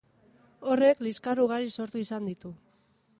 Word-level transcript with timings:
Horrek 0.75 1.03
liskar 1.07 1.41
ugari 1.45 1.69
sortu 1.77 2.03
izan 2.07 2.33
du. 2.45 2.53